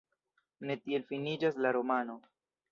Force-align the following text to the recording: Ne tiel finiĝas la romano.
Ne 0.69 0.77
tiel 0.85 1.05
finiĝas 1.13 1.63
la 1.67 1.77
romano. 1.81 2.19